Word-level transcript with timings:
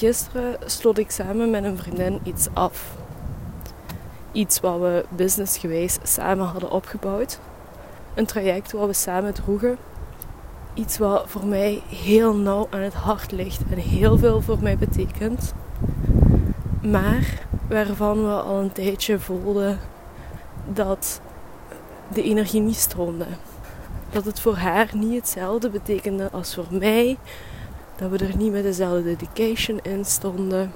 Gisteren 0.00 0.56
sloot 0.66 0.98
ik 0.98 1.10
samen 1.10 1.50
met 1.50 1.64
een 1.64 1.76
vriendin 1.76 2.20
iets 2.22 2.48
af. 2.52 2.96
Iets 4.32 4.60
wat 4.60 4.78
we 4.80 5.04
businessgewijs 5.08 5.98
samen 6.02 6.46
hadden 6.46 6.70
opgebouwd. 6.70 7.40
Een 8.14 8.26
traject 8.26 8.72
wat 8.72 8.86
we 8.86 8.92
samen 8.92 9.34
droegen. 9.34 9.78
Iets 10.74 10.98
wat 10.98 11.24
voor 11.26 11.46
mij 11.46 11.82
heel 11.88 12.36
nauw 12.36 12.66
aan 12.70 12.80
het 12.80 12.94
hart 12.94 13.32
ligt 13.32 13.62
en 13.70 13.78
heel 13.78 14.18
veel 14.18 14.40
voor 14.40 14.58
mij 14.62 14.78
betekent. 14.78 15.54
Maar 16.82 17.46
waarvan 17.68 18.22
we 18.22 18.32
al 18.32 18.58
een 18.58 18.72
tijdje 18.72 19.18
voelden 19.18 19.78
dat 20.72 21.20
de 22.12 22.22
energie 22.22 22.60
niet 22.60 22.76
stroomde. 22.76 23.26
Dat 24.10 24.24
het 24.24 24.40
voor 24.40 24.56
haar 24.56 24.90
niet 24.94 25.14
hetzelfde 25.14 25.70
betekende 25.70 26.30
als 26.30 26.54
voor 26.54 26.66
mij. 26.70 27.18
Dat 28.00 28.10
we 28.10 28.26
er 28.26 28.36
niet 28.36 28.52
met 28.52 28.62
dezelfde 28.62 29.16
dedication 29.16 29.80
in 29.82 30.04
stonden. 30.04 30.72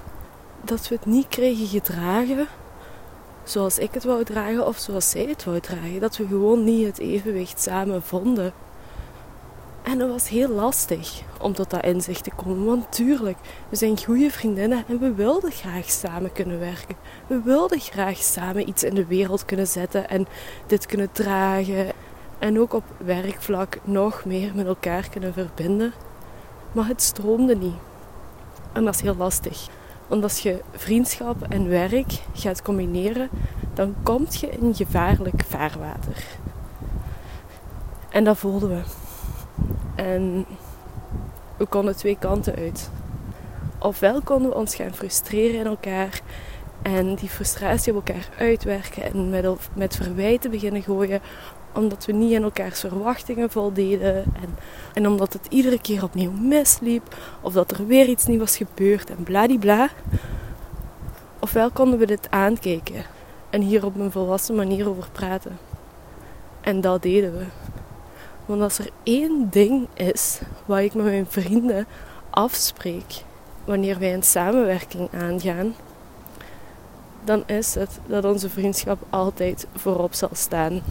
Dat 0.61 0.89
we 0.89 0.95
het 0.95 1.07
niet 1.07 1.29
kregen 1.29 1.67
gedragen 1.67 2.49
zoals 3.45 3.79
ik 3.79 3.95
het 3.95 4.05
wou 4.05 4.25
dragen 4.25 4.67
of 4.67 4.79
zoals 4.79 5.11
zij 5.11 5.25
het 5.25 5.45
wou 5.45 5.61
dragen. 5.61 6.01
Dat 6.01 6.17
we 6.17 6.27
gewoon 6.27 6.65
niet 6.65 6.87
het 6.87 6.99
evenwicht 6.99 7.61
samen 7.61 8.03
vonden. 8.03 8.53
En 9.83 9.99
dat 9.99 10.09
was 10.09 10.29
heel 10.29 10.49
lastig 10.49 11.23
om 11.41 11.53
tot 11.53 11.71
dat 11.71 11.85
inzicht 11.85 12.25
te 12.25 12.31
komen. 12.37 12.65
Want 12.65 12.93
tuurlijk, 12.93 13.39
we 13.69 13.77
zijn 13.77 14.05
goede 14.05 14.31
vriendinnen 14.31 14.85
en 14.89 14.99
we 14.99 15.15
wilden 15.15 15.53
graag 15.53 15.91
samen 15.91 16.33
kunnen 16.33 16.59
werken. 16.59 16.97
We 17.27 17.41
wilden 17.45 17.81
graag 17.81 18.17
samen 18.17 18.69
iets 18.69 18.83
in 18.83 18.95
de 18.95 19.07
wereld 19.07 19.45
kunnen 19.45 19.67
zetten 19.67 20.09
en 20.09 20.27
dit 20.67 20.87
kunnen 20.87 21.13
dragen. 21.13 21.93
En 22.39 22.61
ook 22.61 22.73
op 22.73 22.85
werkvlak 22.97 23.79
nog 23.85 24.25
meer 24.25 24.55
met 24.55 24.67
elkaar 24.67 25.09
kunnen 25.09 25.33
verbinden. 25.33 25.93
Maar 26.75 26.87
het 26.87 27.03
stroomde 27.03 27.57
niet. 27.57 27.75
En 28.73 28.85
dat 28.85 28.95
is 28.95 29.01
heel 29.01 29.17
lastig. 29.17 29.69
Want 30.07 30.23
als 30.23 30.39
je 30.39 30.61
vriendschap 30.73 31.43
en 31.43 31.69
werk 31.69 32.23
gaat 32.35 32.63
combineren, 32.63 33.29
dan 33.75 33.95
kom 34.03 34.27
je 34.31 34.49
in 34.49 34.75
gevaarlijk 34.75 35.45
vaarwater. 35.47 36.25
En 38.11 38.25
dat 38.25 38.39
voelden 38.39 38.69
we. 38.69 38.83
En 39.95 40.47
we 41.57 41.67
konden 41.67 41.97
twee 41.97 42.17
kanten 42.19 42.55
uit. 42.55 42.91
Ofwel 43.79 44.21
konden 44.23 44.51
we 44.51 44.57
ons 44.57 44.75
gaan 44.75 44.95
frustreren 44.95 45.61
in 45.61 45.67
elkaar 45.67 46.21
en 46.85 47.15
die 47.15 47.29
frustratie 47.29 47.97
op 47.97 48.09
elkaar 48.09 48.29
uitwerken 48.39 49.03
en 49.03 49.31
met, 49.31 49.47
met 49.75 49.97
verwijten 49.97 50.51
beginnen 50.51 50.83
gooien 50.83 51.21
omdat 51.75 52.05
we 52.05 52.13
niet 52.13 52.37
aan 52.37 52.43
elkaars 52.43 52.81
verwachtingen 52.81 53.51
voldeden 53.51 54.15
en, 54.15 54.59
en 54.95 55.09
omdat 55.09 55.33
het 55.33 55.47
iedere 55.49 55.81
keer 55.81 56.03
opnieuw 56.03 56.31
misliep 56.31 57.17
of 57.41 57.53
dat 57.53 57.71
er 57.71 57.87
weer 57.87 58.07
iets 58.07 58.27
niet 58.27 58.39
was 58.39 58.57
gebeurd 58.57 59.11
en 59.11 59.23
bladibla. 59.23 59.89
Ofwel 61.39 61.71
konden 61.71 61.99
we 61.99 62.07
dit 62.07 62.31
aankijken 62.31 63.05
en 63.51 63.61
hier 63.61 63.85
op 63.85 63.97
een 63.97 64.11
volwassen 64.11 64.55
manier 64.55 64.89
over 64.89 65.09
praten. 65.13 65.59
En 66.61 66.81
dat 66.81 67.03
deden 67.03 67.39
we. 67.39 67.45
Want 68.47 68.63
als 68.63 68.79
er 68.79 68.91
één 69.03 69.49
ding 69.51 69.89
is 69.95 70.41
wat 70.65 70.79
ik 70.79 70.95
met 70.95 71.05
mijn 71.05 71.27
vrienden 71.29 71.87
afspreek 72.31 73.23
wanneer 73.65 73.99
wij 73.99 74.15
een 74.15 74.23
samenwerking 74.23 75.09
aangaan, 75.13 75.75
dan 77.25 77.43
is 77.47 77.75
het 77.75 77.91
dat 78.07 78.25
onze 78.25 78.51
vriendschap 78.51 78.99
altijd 79.11 79.67
voorop 79.75 80.15
zal 80.15 80.31
staan. 80.33 80.83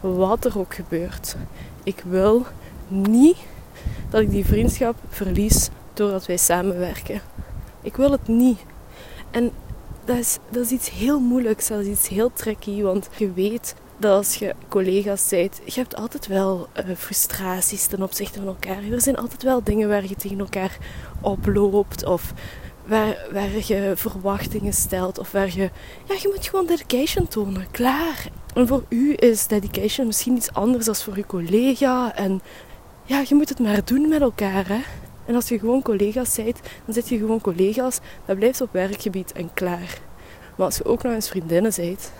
Wat 0.00 0.44
er 0.44 0.58
ook 0.58 0.74
gebeurt. 0.74 1.36
Ik 1.82 2.02
wil 2.06 2.46
niet 2.88 3.36
dat 4.10 4.20
ik 4.20 4.30
die 4.30 4.44
vriendschap 4.44 4.96
verlies 5.08 5.68
doordat 5.94 6.26
wij 6.26 6.36
samenwerken. 6.36 7.20
Ik 7.82 7.96
wil 7.96 8.10
het 8.10 8.28
niet. 8.28 8.58
En 9.30 9.50
dat 10.04 10.16
is, 10.16 10.38
dat 10.50 10.64
is 10.64 10.70
iets 10.70 10.90
heel 10.90 11.20
moeilijks, 11.20 11.68
dat 11.68 11.80
is 11.80 11.86
iets 11.86 12.08
heel 12.08 12.32
tricky, 12.32 12.82
want 12.82 13.08
je 13.16 13.32
weet 13.32 13.74
dat 13.96 14.16
als 14.16 14.34
je 14.34 14.54
collega's 14.68 15.28
bent, 15.28 15.60
je 15.64 15.80
hebt 15.80 15.96
altijd 15.96 16.26
wel 16.26 16.68
uh, 16.76 16.96
frustraties 16.96 17.86
ten 17.86 18.02
opzichte 18.02 18.38
van 18.38 18.48
elkaar. 18.48 18.82
Er 18.92 19.00
zijn 19.00 19.16
altijd 19.16 19.42
wel 19.42 19.62
dingen 19.62 19.88
waar 19.88 20.06
je 20.06 20.16
tegen 20.16 20.38
elkaar 20.38 20.78
oploopt 21.20 22.04
of 22.04 22.32
waar, 22.90 23.66
je 23.66 23.92
verwachtingen 23.96 24.72
stelt 24.72 25.18
of 25.18 25.32
waar 25.32 25.50
je... 25.56 25.70
Ja, 26.04 26.14
je 26.22 26.30
moet 26.34 26.46
gewoon 26.46 26.66
dedication 26.66 27.28
tonen, 27.28 27.70
klaar. 27.70 28.28
En 28.54 28.66
voor 28.66 28.84
u 28.88 29.14
is 29.16 29.46
dedication 29.46 30.06
misschien 30.06 30.36
iets 30.36 30.52
anders 30.52 30.84
dan 30.84 30.96
voor 30.96 31.14
uw 31.14 31.24
collega 31.26 32.14
en 32.14 32.40
ja, 33.04 33.22
je 33.28 33.34
moet 33.34 33.48
het 33.48 33.58
maar 33.58 33.84
doen 33.84 34.08
met 34.08 34.20
elkaar, 34.20 34.68
hè. 34.68 34.80
En 35.26 35.34
als 35.34 35.48
je 35.48 35.58
gewoon 35.58 35.82
collega's 35.82 36.36
bent, 36.36 36.60
dan 36.84 36.94
zit 36.94 37.08
je 37.08 37.18
gewoon 37.18 37.40
collega's. 37.40 37.98
Dat 38.24 38.36
blijft 38.38 38.60
op 38.60 38.72
werkgebied 38.72 39.32
en 39.32 39.54
klaar. 39.54 39.98
Maar 40.56 40.66
als 40.66 40.76
je 40.76 40.84
ook 40.84 41.02
nog 41.02 41.12
eens 41.12 41.28
vriendinnen 41.28 41.72
bent, 41.76 42.12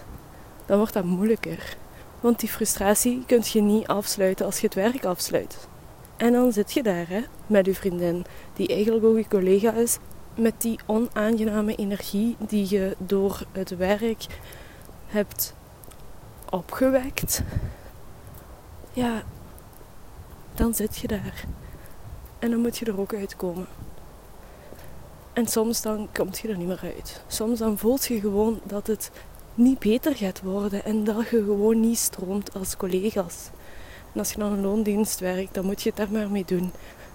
dan 0.66 0.78
wordt 0.78 0.92
dat 0.92 1.04
moeilijker. 1.04 1.76
Want 2.20 2.40
die 2.40 2.48
frustratie 2.48 3.22
kun 3.26 3.42
je 3.44 3.60
niet 3.60 3.86
afsluiten 3.86 4.46
als 4.46 4.60
je 4.60 4.66
het 4.66 4.74
werk 4.74 5.04
afsluit. 5.04 5.68
En 6.16 6.32
dan 6.32 6.52
zit 6.52 6.72
je 6.72 6.82
daar 6.82 7.08
hè, 7.08 7.20
met 7.46 7.66
je 7.66 7.74
vriendin, 7.74 8.24
die 8.54 8.68
eigenlijk 8.68 9.04
ook 9.04 9.16
je 9.16 9.28
collega 9.28 9.72
is, 9.72 9.98
met 10.40 10.54
die 10.58 10.78
onaangename 10.86 11.74
energie 11.74 12.36
die 12.38 12.66
je 12.68 12.96
door 12.98 13.42
het 13.52 13.76
werk 13.76 14.26
hebt 15.06 15.54
opgewekt. 16.50 17.42
Ja, 18.92 19.22
dan 20.54 20.74
zit 20.74 20.96
je 20.96 21.06
daar. 21.08 21.44
En 22.38 22.50
dan 22.50 22.60
moet 22.60 22.78
je 22.78 22.84
er 22.84 23.00
ook 23.00 23.14
uitkomen. 23.14 23.66
En 25.32 25.46
soms 25.46 25.82
dan 25.82 26.08
komt 26.12 26.38
je 26.38 26.48
er 26.48 26.56
niet 26.56 26.66
meer 26.66 26.80
uit. 26.82 27.22
Soms 27.26 27.58
dan 27.58 27.78
voelt 27.78 28.06
je 28.06 28.20
gewoon 28.20 28.60
dat 28.64 28.86
het 28.86 29.10
niet 29.54 29.78
beter 29.78 30.16
gaat 30.16 30.42
worden 30.42 30.84
en 30.84 31.04
dat 31.04 31.28
je 31.28 31.44
gewoon 31.44 31.80
niet 31.80 31.98
stroomt 31.98 32.54
als 32.54 32.76
collega's. 32.76 33.50
En 34.12 34.18
als 34.18 34.32
je 34.32 34.38
dan 34.38 34.52
een 34.52 34.60
loondienst 34.60 35.20
werkt, 35.20 35.54
dan 35.54 35.64
moet 35.64 35.82
je 35.82 35.88
het 35.88 35.98
daar 35.98 36.10
maar 36.10 36.30
mee 36.30 36.44
doen. 36.44 36.72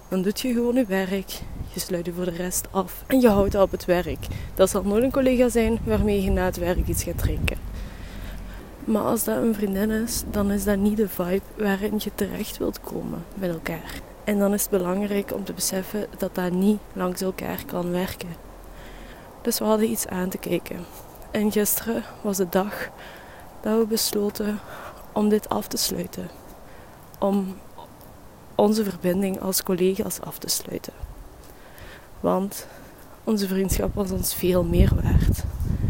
Dan 0.07 0.21
doe 0.21 0.33
je 0.35 0.53
gewoon 0.53 0.75
je 0.75 0.85
werk, 0.85 1.41
je 1.73 1.79
sluit 1.79 2.05
je 2.05 2.13
voor 2.13 2.25
de 2.25 2.31
rest 2.31 2.67
af 2.71 3.03
en 3.07 3.21
je 3.21 3.29
houdt 3.29 3.55
op 3.55 3.71
het 3.71 3.85
werk. 3.85 4.27
Dat 4.53 4.69
zal 4.69 4.83
nooit 4.83 5.03
een 5.03 5.11
collega 5.11 5.49
zijn 5.49 5.79
waarmee 5.83 6.21
je 6.21 6.31
na 6.31 6.45
het 6.45 6.57
werk 6.57 6.87
iets 6.87 7.03
gaat 7.03 7.17
drinken. 7.17 7.57
Maar 8.85 9.01
als 9.01 9.23
dat 9.23 9.37
een 9.37 9.55
vriendin 9.55 9.91
is, 9.91 10.23
dan 10.31 10.51
is 10.51 10.63
dat 10.63 10.77
niet 10.77 10.97
de 10.97 11.09
vibe 11.09 11.41
waarin 11.57 11.93
je 11.97 12.11
terecht 12.15 12.57
wilt 12.57 12.81
komen 12.81 13.25
met 13.33 13.49
elkaar. 13.49 14.01
En 14.23 14.39
dan 14.39 14.53
is 14.53 14.61
het 14.61 14.71
belangrijk 14.71 15.33
om 15.33 15.43
te 15.43 15.53
beseffen 15.53 16.07
dat 16.17 16.35
dat 16.35 16.51
niet 16.51 16.79
langs 16.93 17.21
elkaar 17.21 17.65
kan 17.65 17.91
werken. 17.91 18.29
Dus 19.41 19.59
we 19.59 19.65
hadden 19.65 19.89
iets 19.89 20.07
aan 20.07 20.29
te 20.29 20.37
kijken. 20.37 20.85
En 21.31 21.51
gisteren 21.51 22.03
was 22.21 22.37
de 22.37 22.49
dag 22.49 22.89
dat 23.61 23.77
we 23.77 23.85
besloten 23.85 24.59
om 25.13 25.29
dit 25.29 25.49
af 25.49 25.67
te 25.67 25.77
sluiten. 25.77 26.29
Om 27.19 27.55
onze 28.55 28.83
verbinding 28.83 29.41
als 29.41 29.63
collega's 29.63 30.19
af 30.21 30.37
te 30.37 30.49
sluiten. 30.49 30.93
Want 32.19 32.67
onze 33.23 33.47
vriendschap 33.47 33.95
was 33.95 34.11
ons 34.11 34.35
veel 34.35 34.63
meer 34.63 34.91
waard. 35.03 35.43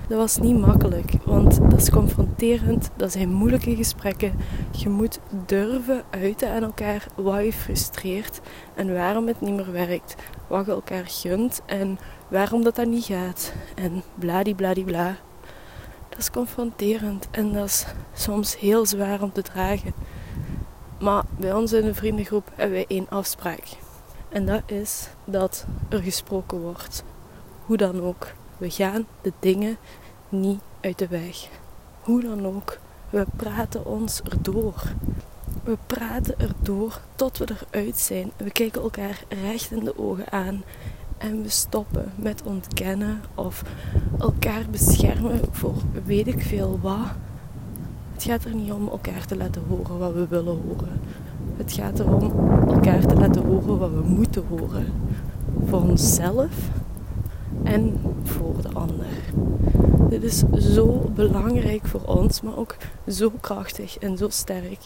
Dat 0.08 0.18
was 0.18 0.38
niet 0.38 0.60
makkelijk, 0.60 1.12
want 1.24 1.60
dat 1.70 1.82
is 1.82 1.90
confronterend, 1.90 2.90
dat 2.96 3.12
zijn 3.12 3.34
moeilijke 3.34 3.76
gesprekken. 3.76 4.34
Je 4.72 4.90
moet 4.90 5.20
durven 5.46 6.04
uiten 6.10 6.50
aan 6.50 6.64
elkaar 6.64 7.08
wat 7.16 7.44
je 7.44 7.54
frustreert 7.54 8.42
en 8.76 8.94
waarom 8.94 9.28
het 9.28 9.42
niet 9.42 9.56
meer 9.56 9.72
werkt, 9.72 10.16
wat 10.48 10.66
je 10.66 10.72
elkaar 10.72 11.06
gunt 11.06 11.62
en 11.66 11.98
waarom 12.28 12.64
dat, 12.64 12.76
dat 12.76 12.88
niet 12.88 13.04
gaat. 13.04 13.54
En 13.76 14.04
bladibladibla. 14.16 15.16
Dat 16.10 16.20
is 16.20 16.32
confronterend 16.32 17.28
en 17.32 17.54
dat 17.54 17.66
is 17.66 17.86
soms 18.14 18.60
heel 18.60 18.86
zwaar 18.86 19.22
om 19.22 19.32
te 19.32 19.42
dragen. 19.42 19.94
Maar 21.06 21.24
bij 21.38 21.54
ons 21.54 21.74
in 21.74 21.86
de 21.86 21.94
vriendengroep 21.94 22.52
hebben 22.56 22.76
wij 22.76 22.86
één 22.88 23.10
afspraak. 23.10 23.64
En 24.30 24.46
dat 24.46 24.62
is 24.66 25.08
dat 25.26 25.66
er 25.90 26.02
gesproken 26.02 26.60
wordt. 26.60 27.04
Hoe 27.66 27.78
dan 27.78 28.02
ook. 28.02 28.28
We 28.58 28.70
gaan 28.70 29.06
de 29.22 29.32
dingen 29.40 29.78
niet 30.30 30.60
uit 30.82 30.98
de 30.98 31.08
weg. 31.08 31.50
Hoe 32.02 32.22
dan 32.22 32.46
ook. 32.46 32.78
We 33.10 33.26
praten 33.36 33.86
ons 33.86 34.22
erdoor. 34.22 34.84
We 35.64 35.78
praten 35.88 36.40
erdoor 36.40 37.02
tot 37.16 37.38
we 37.38 37.48
eruit 37.72 38.00
zijn. 38.00 38.32
We 38.38 38.52
kijken 38.52 38.82
elkaar 38.82 39.24
recht 39.44 39.72
in 39.72 39.84
de 39.84 39.98
ogen 39.98 40.32
aan. 40.32 40.64
En 41.18 41.42
we 41.42 41.50
stoppen 41.50 42.12
met 42.16 42.44
ontkennen 42.44 43.22
of 43.36 43.64
elkaar 44.20 44.64
beschermen 44.70 45.42
voor 45.52 45.76
weet 46.06 46.28
ik 46.28 46.42
veel 46.42 46.80
wat. 46.82 47.08
Het 48.16 48.24
gaat 48.24 48.44
er 48.44 48.56
niet 48.56 48.72
om 48.72 48.88
elkaar 48.88 49.26
te 49.26 49.38
laten 49.38 49.62
horen 49.68 49.98
wat 49.98 50.14
we 50.14 50.28
willen 50.28 50.58
horen. 50.68 51.00
Het 51.58 51.74
gaat 51.74 52.00
erom 52.00 52.32
elkaar 52.68 53.06
te 53.06 53.16
laten 53.16 53.46
horen 53.46 53.78
wat 53.78 53.90
we 53.90 54.02
moeten 54.08 54.44
horen. 54.50 54.86
Voor 55.66 55.82
onszelf 55.82 56.70
en 57.64 58.02
voor 58.24 58.62
de 58.62 58.70
ander. 58.74 59.06
Dit 60.10 60.24
is 60.24 60.44
zo 60.76 61.12
belangrijk 61.16 61.86
voor 61.86 62.02
ons, 62.06 62.42
maar 62.42 62.58
ook 62.58 62.76
zo 63.08 63.32
krachtig 63.40 63.98
en 63.98 64.18
zo 64.18 64.30
sterk. 64.30 64.80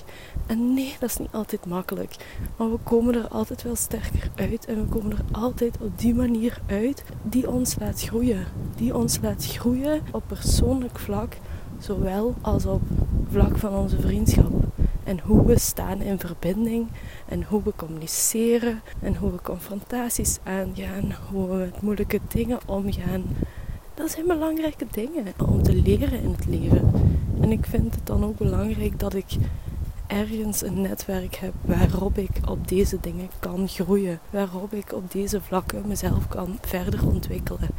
En 0.46 0.74
nee, 0.74 0.96
dat 1.00 1.10
is 1.10 1.18
niet 1.18 1.32
altijd 1.32 1.66
makkelijk. 1.66 2.16
Maar 2.58 2.72
we 2.72 2.78
komen 2.84 3.16
er 3.16 3.28
altijd 3.28 3.64
wel 3.64 3.76
sterker 3.76 4.30
uit. 4.36 4.66
En 4.66 4.76
we 4.76 4.86
komen 4.86 5.12
er 5.12 5.24
altijd 5.32 5.78
op 5.82 6.00
die 6.00 6.16
manier 6.16 6.62
uit 6.66 7.04
die 7.24 7.52
ons 7.52 7.76
laat 7.80 8.02
groeien. 8.02 8.46
Die 8.76 8.96
ons 8.96 9.20
laat 9.22 9.46
groeien 9.46 10.02
op 10.12 10.24
persoonlijk 10.28 11.00
vlak, 11.00 11.38
zowel 11.80 12.36
als 12.42 12.66
op 12.66 12.82
vlak 13.32 13.58
van 13.58 13.76
onze 13.76 14.02
vriendschap. 14.02 14.52
En 15.04 15.20
hoe 15.20 15.46
we 15.46 15.60
staan 15.60 16.02
in 16.02 16.20
verbinding. 16.20 16.88
En 17.26 17.44
hoe 17.44 17.64
we 17.64 17.74
communiceren. 17.76 18.82
En 19.02 19.16
hoe 19.16 19.32
we 19.32 19.42
confrontaties 19.42 20.40
aangaan. 20.44 21.16
Hoe 21.32 21.50
we 21.50 21.56
met 21.56 21.82
moeilijke 21.82 22.20
dingen 22.28 22.60
omgaan. 22.66 23.24
Dat 23.94 24.12
zijn 24.12 24.28
belangrijke 24.28 24.86
dingen 24.92 25.26
om 25.48 25.64
te 25.64 25.76
leren 25.76 26.22
in 26.22 26.32
het 26.32 26.46
leven. 26.46 26.92
En 27.42 27.52
ik 27.52 27.66
vind 27.66 27.96
het 27.96 28.06
dan 28.08 28.24
ook 28.24 28.38
belangrijk 28.38 29.00
dat 29.00 29.14
ik 29.14 29.38
ergens 30.10 30.62
een 30.62 30.82
netwerk 30.82 31.36
heb 31.36 31.54
waarop 31.62 32.18
ik 32.18 32.30
op 32.48 32.68
deze 32.68 32.98
dingen 33.02 33.30
kan 33.40 33.68
groeien. 33.68 34.20
Waarop 34.30 34.74
ik 34.74 34.94
op 34.94 35.12
deze 35.12 35.42
vlakken 35.42 35.88
mezelf 35.88 36.28
kan 36.28 36.58
verder 36.62 37.08
ontwikkelen. 37.08 37.70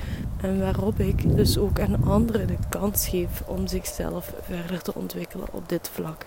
En 0.40 0.60
waarop 0.60 0.98
ik 0.98 1.36
dus 1.36 1.58
ook 1.58 1.80
aan 1.80 2.04
anderen 2.04 2.46
de 2.46 2.56
kans 2.68 3.08
geef 3.08 3.42
om 3.46 3.66
zichzelf 3.66 4.34
verder 4.42 4.82
te 4.82 4.94
ontwikkelen 4.94 5.46
op 5.52 5.68
dit 5.68 5.90
vlak. 5.92 6.26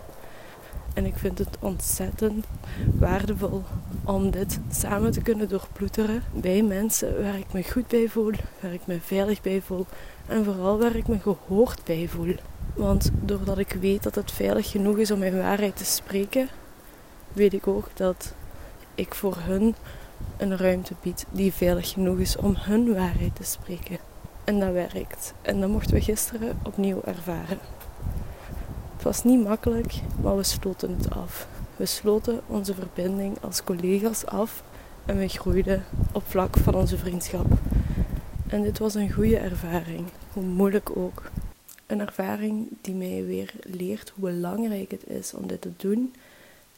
En 0.93 1.05
ik 1.05 1.17
vind 1.17 1.37
het 1.37 1.57
ontzettend 1.59 2.45
waardevol 2.99 3.63
om 4.03 4.31
dit 4.31 4.59
samen 4.71 5.11
te 5.11 5.21
kunnen 5.21 5.49
doorploeteren 5.49 6.23
bij 6.33 6.61
mensen 6.63 7.21
waar 7.21 7.37
ik 7.37 7.53
me 7.53 7.63
goed 7.63 7.87
bij 7.87 8.07
voel, 8.09 8.31
waar 8.59 8.73
ik 8.73 8.85
me 8.85 8.99
veilig 9.01 9.41
bij 9.41 9.61
voel 9.61 9.85
en 10.27 10.43
vooral 10.43 10.79
waar 10.79 10.95
ik 10.95 11.07
me 11.07 11.19
gehoord 11.19 11.83
bij 11.83 12.07
voel. 12.07 12.35
Want 12.73 13.11
doordat 13.21 13.57
ik 13.57 13.77
weet 13.79 14.03
dat 14.03 14.15
het 14.15 14.31
veilig 14.31 14.71
genoeg 14.71 14.97
is 14.97 15.11
om 15.11 15.19
mijn 15.19 15.37
waarheid 15.37 15.77
te 15.77 15.85
spreken, 15.85 16.49
weet 17.33 17.53
ik 17.53 17.67
ook 17.67 17.89
dat 17.93 18.33
ik 18.95 19.15
voor 19.15 19.35
hun 19.39 19.75
een 20.37 20.57
ruimte 20.57 20.93
bied 21.01 21.25
die 21.31 21.53
veilig 21.53 21.89
genoeg 21.89 22.17
is 22.17 22.37
om 22.37 22.55
hun 22.57 22.93
waarheid 22.93 23.35
te 23.35 23.43
spreken. 23.43 23.97
En 24.43 24.59
dat 24.59 24.71
werkt. 24.71 25.33
En 25.41 25.59
dat 25.59 25.69
mochten 25.69 25.93
we 25.93 26.01
gisteren 26.01 26.59
opnieuw 26.63 27.01
ervaren. 27.03 27.59
Het 28.93 29.03
was 29.03 29.23
niet 29.23 29.43
makkelijk, 29.43 29.93
maar 30.21 30.35
we 30.35 30.43
sloten 30.43 30.95
het 30.97 31.09
af. 31.15 31.47
We 31.75 31.85
sloten 31.85 32.41
onze 32.47 32.73
verbinding 32.73 33.37
als 33.41 33.63
collega's 33.63 34.25
af 34.25 34.63
en 35.05 35.17
we 35.17 35.27
groeiden 35.27 35.83
op 36.11 36.23
vlak 36.27 36.57
van 36.57 36.75
onze 36.75 36.97
vriendschap. 36.97 37.45
En 38.47 38.61
dit 38.61 38.79
was 38.79 38.93
een 38.93 39.11
goede 39.11 39.37
ervaring, 39.37 40.05
hoe 40.33 40.43
moeilijk 40.43 40.97
ook. 40.97 41.23
Een 41.93 41.99
ervaring 41.99 42.67
die 42.81 42.93
mij 42.93 43.25
weer 43.25 43.53
leert 43.61 44.09
hoe 44.09 44.31
belangrijk 44.31 44.91
het 44.91 45.07
is 45.07 45.33
om 45.33 45.47
dit 45.47 45.61
te 45.61 45.71
doen 45.77 46.13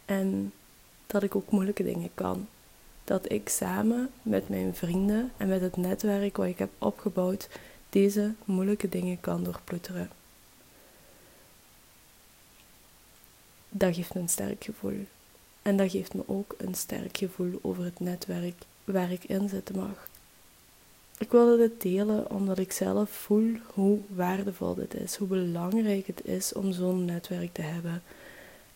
en 0.06 0.54
dat 1.08 1.24
ik 1.24 1.36
ook 1.36 1.52
moeilijke 1.52 1.84
dingen 1.84 2.10
kan. 2.14 2.48
Dat 3.04 3.32
ik 3.32 3.50
samen 3.50 4.10
met 4.22 4.50
mijn 4.50 4.76
vrienden 4.76 5.32
en 5.38 5.48
met 5.48 5.62
het 5.62 5.78
netwerk 5.78 6.38
wat 6.38 6.46
ik 6.46 6.58
heb 6.58 6.70
opgebouwd 6.78 7.50
deze 7.90 8.34
moeilijke 8.46 8.90
dingen 8.90 9.20
kan 9.20 9.44
doorploeteren. 9.44 10.10
Dat 13.70 13.96
geeft 13.96 14.14
me 14.14 14.22
een 14.22 14.30
sterk 14.30 14.64
gevoel. 14.64 15.06
En 15.62 15.78
dat 15.78 15.92
geeft 15.92 16.14
me 16.14 16.24
ook 16.26 16.56
een 16.58 16.76
sterk 16.76 17.18
gevoel 17.18 17.60
over 17.62 17.84
het 17.84 18.00
netwerk 18.00 18.64
waar 18.84 19.12
ik 19.12 19.24
in 19.24 19.50
zitten 19.50 19.76
mag. 19.76 20.08
Ik 21.18 21.32
wilde 21.32 21.58
dit 21.58 21.82
delen 21.82 22.30
omdat 22.32 22.58
ik 22.58 22.72
zelf 22.72 23.10
voel 23.10 23.52
hoe 23.74 24.00
waardevol 24.08 24.76
dit 24.76 24.94
is, 24.94 25.16
hoe 25.16 25.28
belangrijk 25.28 26.08
het 26.08 26.26
is 26.26 26.54
om 26.54 26.72
zo'n 26.72 27.06
netwerk 27.06 27.54
te 27.54 27.62
hebben. 27.62 28.04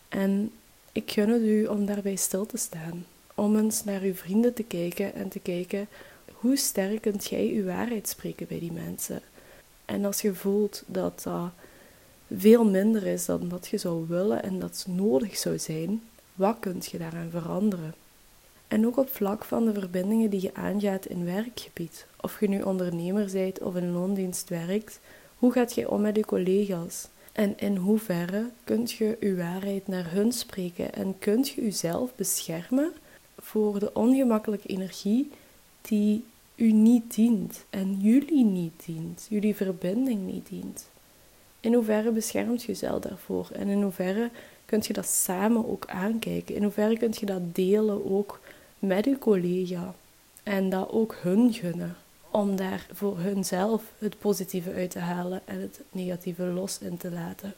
En 0.08 0.52
ik 0.92 1.10
gun 1.10 1.28
het 1.28 1.42
u 1.42 1.66
om 1.66 1.86
daarbij 1.86 2.16
stil 2.16 2.46
te 2.46 2.56
staan, 2.56 3.06
om 3.34 3.56
eens 3.56 3.84
naar 3.84 4.00
uw 4.00 4.14
vrienden 4.14 4.54
te 4.54 4.62
kijken 4.62 5.14
en 5.14 5.28
te 5.28 5.38
kijken 5.38 5.88
hoe 6.32 6.56
sterk 6.56 7.00
kunt 7.00 7.26
jij 7.26 7.48
uw 7.48 7.64
waarheid 7.64 8.08
spreken 8.08 8.46
bij 8.46 8.58
die 8.58 8.72
mensen. 8.72 9.20
En 9.84 10.04
als 10.04 10.20
je 10.20 10.34
voelt 10.34 10.82
dat 10.86 11.22
dat 11.22 11.50
veel 12.36 12.64
minder 12.64 13.06
is 13.06 13.24
dan 13.24 13.48
dat 13.48 13.68
je 13.68 13.78
zou 13.78 14.06
willen 14.08 14.42
en 14.42 14.58
dat 14.58 14.84
nodig 14.88 15.36
zou 15.36 15.58
zijn, 15.58 16.02
wat 16.34 16.56
kunt 16.60 16.86
je 16.86 16.98
daaraan 16.98 17.30
veranderen? 17.30 17.94
En 18.70 18.86
ook 18.86 18.96
op 18.96 19.08
vlak 19.08 19.44
van 19.44 19.64
de 19.64 19.72
verbindingen 19.72 20.30
die 20.30 20.42
je 20.42 20.54
aangaat 20.54 21.06
in 21.06 21.24
werkgebied. 21.24 22.06
Of 22.20 22.40
je 22.40 22.48
nu 22.48 22.62
ondernemer 22.62 23.30
bent 23.32 23.58
of 23.58 23.76
in 23.76 23.92
loondienst 23.92 24.48
werkt, 24.48 25.00
hoe 25.38 25.52
gaat 25.52 25.74
je 25.74 25.90
om 25.90 26.00
met 26.00 26.16
je 26.16 26.24
collega's? 26.24 27.08
En 27.32 27.58
in 27.58 27.76
hoeverre 27.76 28.50
kunt 28.64 28.92
je 28.92 29.16
je 29.20 29.36
waarheid 29.36 29.88
naar 29.88 30.12
hun 30.12 30.32
spreken 30.32 30.94
en 30.94 31.18
kunt 31.18 31.48
je 31.48 31.62
jezelf 31.62 32.14
beschermen 32.14 32.92
voor 33.38 33.78
de 33.78 33.94
ongemakkelijke 33.94 34.68
energie 34.68 35.30
die 35.82 36.24
u 36.54 36.72
niet 36.72 37.14
dient 37.14 37.64
en 37.70 37.96
jullie 38.00 38.44
niet 38.44 38.82
dient, 38.86 39.26
jullie 39.28 39.56
verbinding 39.56 40.26
niet 40.26 40.48
dient? 40.48 40.88
In 41.60 41.74
hoeverre 41.74 42.10
beschermt 42.10 42.60
je 42.60 42.66
jezelf 42.66 43.00
daarvoor 43.00 43.48
en 43.52 43.68
in 43.68 43.82
hoeverre 43.82 44.30
kunt 44.64 44.86
je 44.86 44.92
dat 44.92 45.06
samen 45.06 45.68
ook 45.68 45.86
aankijken? 45.86 46.54
In 46.54 46.62
hoeverre 46.62 46.98
kunt 46.98 47.18
je 47.18 47.26
dat 47.26 47.54
delen 47.54 48.10
ook 48.10 48.40
met 48.80 49.04
je 49.04 49.18
collega 49.18 49.94
en 50.42 50.70
dat 50.70 50.90
ook 50.90 51.16
hun 51.20 51.52
gunnen. 51.52 51.96
Om 52.30 52.56
daar 52.56 52.86
voor 52.92 53.18
hunzelf 53.18 53.82
het 53.98 54.18
positieve 54.18 54.72
uit 54.72 54.90
te 54.90 54.98
halen 54.98 55.40
en 55.44 55.60
het 55.60 55.80
negatieve 55.92 56.42
los 56.42 56.78
in 56.78 56.96
te 56.96 57.10
laten. 57.10 57.54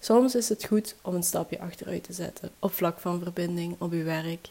Soms 0.00 0.34
is 0.34 0.48
het 0.48 0.64
goed 0.64 0.94
om 1.02 1.14
een 1.14 1.22
stapje 1.22 1.60
achteruit 1.60 2.04
te 2.04 2.12
zetten 2.12 2.50
op 2.58 2.72
vlak 2.72 2.98
van 2.98 3.22
verbinding 3.22 3.76
op 3.78 3.92
je 3.92 4.02
werk. 4.02 4.48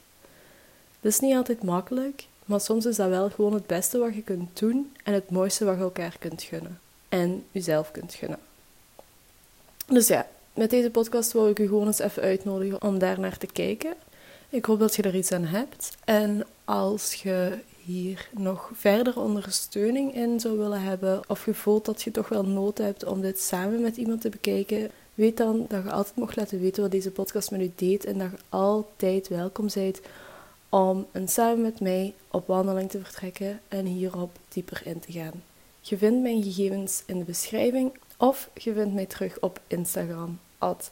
Dat 1.02 1.12
is 1.12 1.20
niet 1.20 1.36
altijd 1.36 1.64
makkelijk, 1.64 2.28
maar 2.46 2.62
soms 2.62 2.86
is 2.86 2.96
dat 2.96 3.10
wel 3.10 3.30
gewoon 3.30 3.54
het 3.54 3.68
beste 3.68 3.98
wat 3.98 4.16
je 4.16 4.22
kunt 4.22 4.60
doen 4.60 4.96
en 5.04 5.14
het 5.14 5.30
mooiste 5.30 5.66
wat 5.66 5.76
je 5.76 5.82
elkaar 5.82 6.16
kunt 6.20 6.44
gunnen. 6.44 6.80
En 7.10 7.46
jezelf 7.52 7.92
kunt 7.92 8.14
gunnen. 8.14 8.40
Dus 9.88 10.08
ja, 10.08 10.28
met 10.54 10.70
deze 10.70 10.90
podcast 10.90 11.32
wil 11.32 11.50
ik 11.50 11.60
u 11.60 11.68
gewoon 11.68 11.88
eens 11.88 12.00
even 12.00 12.24
uitnodigen 12.24 12.82
om 12.82 13.00
daar 13.00 13.20
naar 13.20 13.38
te 13.38 13.48
kijken. 13.48 13.94
Ik 14.50 14.66
hoop 14.66 14.80
dat 14.80 14.96
je 14.96 15.02
er 15.02 15.16
iets 15.16 15.32
aan 15.32 15.44
hebt. 15.44 15.98
En 16.06 16.46
als 16.66 17.14
je 17.14 17.58
hier 17.84 18.30
nog 18.32 18.72
verder 18.74 19.20
ondersteuning 19.20 20.14
in 20.16 20.40
zou 20.40 20.58
willen 20.58 20.82
hebben, 20.82 21.22
of 21.28 21.46
je 21.46 21.54
voelt 21.54 21.86
dat 21.86 22.02
je 22.02 22.12
toch 22.12 22.30
wel 22.30 22.44
nood 22.44 22.78
hebt 22.78 23.06
om 23.06 23.22
dit 23.22 23.40
samen 23.40 23.82
met 23.82 23.98
iemand 23.98 24.22
te 24.22 24.30
bekijken, 24.30 24.92
weet 25.14 25.38
dan 25.38 25.66
dat 25.68 25.84
je 25.84 25.92
altijd 25.92 26.16
mag 26.16 26.36
laten 26.36 26.60
weten 26.60 26.82
wat 26.82 26.92
deze 26.92 27.12
podcast 27.12 27.52
met 27.52 27.62
u 27.62 27.72
deed 27.76 28.06
en 28.06 28.18
dat 28.18 28.32
je 28.32 28.38
altijd 28.50 29.28
welkom 29.28 29.68
bent 29.74 30.02
om 30.70 31.06
een 31.12 31.28
samen 31.28 31.62
met 31.62 31.80
mij 31.80 32.14
op 32.32 32.48
wandeling 32.48 32.90
te 32.90 33.04
vertrekken 33.04 33.60
en 33.68 33.86
hierop 33.86 34.38
dieper 34.50 34.82
in 34.86 35.00
te 35.00 35.12
gaan. 35.12 35.44
Je 35.82 35.98
vindt 35.98 36.22
mijn 36.22 36.44
gegevens 36.44 37.04
in 37.06 37.20
de 37.20 37.26
beschrijving 37.26 37.92
of 38.18 38.50
je 38.54 38.74
vindt 38.74 38.94
mij 38.94 39.06
terug 39.06 39.40
op 39.40 39.60
Instagram, 39.68 40.40
at 40.58 40.92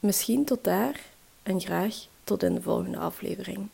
Misschien 0.00 0.44
tot 0.44 0.64
daar 0.64 1.00
en 1.42 1.60
graag 1.60 2.10
tot 2.24 2.42
in 2.42 2.54
de 2.54 2.62
volgende 2.62 2.98
aflevering. 2.98 3.68